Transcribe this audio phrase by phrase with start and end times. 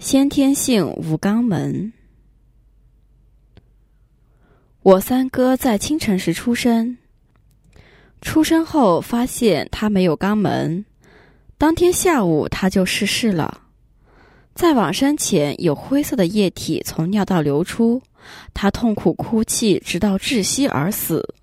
[0.00, 1.92] 先天性无肛门。
[4.82, 6.96] 我三哥在清晨时出生，
[8.22, 10.86] 出生后发现他没有肛门，
[11.58, 13.60] 当天下午他就逝世了。
[14.54, 18.00] 在往生前，有灰色的液体从尿道流出，
[18.54, 21.34] 他痛苦哭泣，直到窒息而死。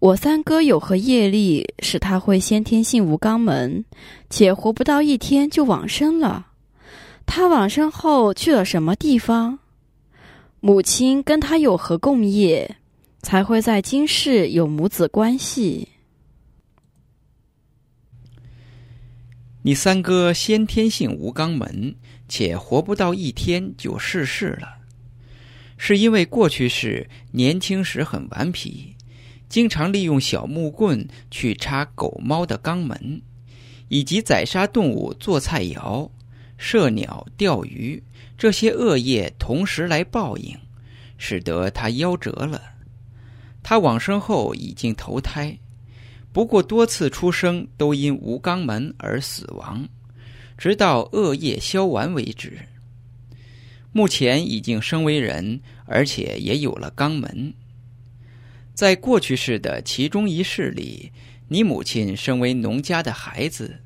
[0.00, 3.84] 我三哥有何业力，使他会先天性无肛门，
[4.28, 6.48] 且活不到一天就往生了？
[7.32, 9.60] 他往生后去了什么地方？
[10.58, 12.78] 母亲跟他有何共业，
[13.22, 15.86] 才会在今世有母子关系？
[19.62, 21.94] 你三哥先天性无肛门，
[22.28, 24.78] 且活不到一天就逝世了，
[25.76, 28.96] 是因为过去时年轻时很顽皮，
[29.48, 33.22] 经常利用小木棍去插狗猫的肛门，
[33.86, 36.10] 以及宰杀动物做菜肴。
[36.62, 38.02] 射鸟、钓鱼
[38.36, 40.54] 这些恶业同时来报应，
[41.16, 42.60] 使得他夭折了。
[43.62, 45.58] 他往生后已经投胎，
[46.34, 49.88] 不过多次出生都因无肛门而死亡，
[50.58, 52.58] 直到恶业消完为止。
[53.90, 57.54] 目前已经生为人，而且也有了肛门。
[58.74, 61.10] 在过去世的其中一世里，
[61.48, 63.80] 你母亲身为农家的孩子。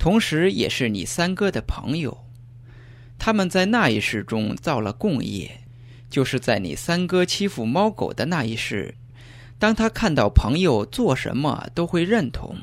[0.00, 2.24] 同时，也是你三哥的朋友，
[3.18, 5.60] 他们在那一世中造了共业，
[6.08, 8.94] 就是在你三哥欺负猫狗的那一世，
[9.58, 12.56] 当他看到朋友做什么都会认同，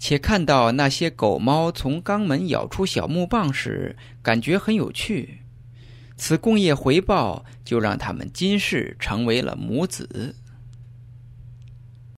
[0.00, 5.42] 且看到那些狗猫从肛门咬出小木棒时，感觉很有趣，
[6.16, 10.34] 此共业回报就让他们今世成为了母子。